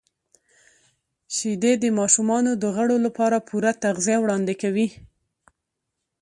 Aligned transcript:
•شیدې 1.35 1.73
د 1.83 1.85
ماشومانو 1.99 2.51
د 2.61 2.65
غړو 2.75 2.97
لپاره 3.05 3.45
پوره 3.47 3.71
تغذیه 3.83 4.17
وړاندې 4.21 4.53
کوي. 4.61 4.87